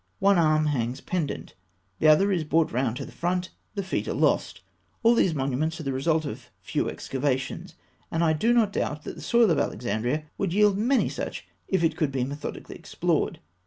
[0.17, 1.53] One arm hangs pendent;
[1.99, 4.61] the other is brought round to the front; the feet are lost.
[5.03, 7.75] All these monuments are the results of few excavations;
[8.09, 11.83] and I do not doubt that the soil of Alexandria would yield many such, if
[11.83, 13.41] it could be methodically explored.